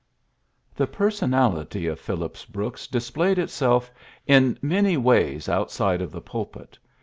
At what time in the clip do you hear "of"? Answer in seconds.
1.85-1.99, 6.01-6.11